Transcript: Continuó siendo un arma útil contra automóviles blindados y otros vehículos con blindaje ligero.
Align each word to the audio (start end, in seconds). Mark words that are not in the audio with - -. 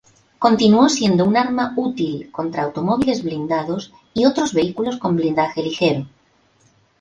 Continuó 0.39 0.89
siendo 0.89 1.25
un 1.25 1.37
arma 1.37 1.73
útil 1.75 2.31
contra 2.31 2.63
automóviles 2.63 3.21
blindados 3.23 3.93
y 4.15 4.25
otros 4.25 4.51
vehículos 4.51 4.97
con 4.97 5.15
blindaje 5.15 5.61
ligero. 5.61 6.07